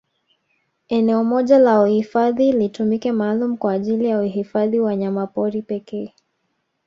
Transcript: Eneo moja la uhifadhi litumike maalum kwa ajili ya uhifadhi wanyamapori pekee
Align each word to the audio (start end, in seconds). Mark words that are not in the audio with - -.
Eneo 0.87 1.23
moja 1.23 1.59
la 1.59 1.81
uhifadhi 1.83 2.51
litumike 2.51 3.11
maalum 3.11 3.57
kwa 3.57 3.73
ajili 3.73 4.05
ya 4.05 4.19
uhifadhi 4.21 4.79
wanyamapori 4.79 5.61
pekee 5.61 6.13